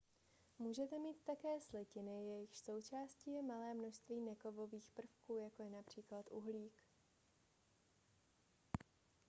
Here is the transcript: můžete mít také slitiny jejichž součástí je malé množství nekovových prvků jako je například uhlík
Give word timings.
můžete 0.59 0.99
mít 0.99 1.23
také 1.23 1.59
slitiny 1.59 2.25
jejichž 2.27 2.57
součástí 2.57 3.31
je 3.33 3.41
malé 3.41 3.73
množství 3.73 4.21
nekovových 4.21 4.89
prvků 4.91 5.37
jako 5.37 5.63
je 5.63 5.69
například 5.69 6.25
uhlík 6.31 6.83